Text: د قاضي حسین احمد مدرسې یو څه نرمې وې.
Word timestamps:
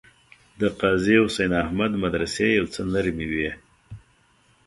د 0.59 0.61
قاضي 0.79 1.15
حسین 1.23 1.51
احمد 1.63 1.91
مدرسې 2.03 2.45
یو 2.57 2.65
څه 2.73 2.81
نرمې 2.93 3.27
وې. 3.31 3.51